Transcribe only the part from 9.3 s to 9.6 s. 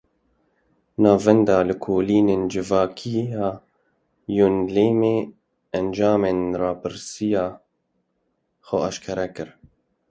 kir.